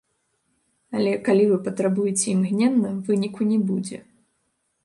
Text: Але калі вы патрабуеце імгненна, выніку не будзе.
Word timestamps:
Але 0.99 1.11
калі 1.27 1.45
вы 1.51 1.57
патрабуеце 1.69 2.25
імгненна, 2.35 2.89
выніку 3.11 3.41
не 3.51 3.59
будзе. 3.69 3.97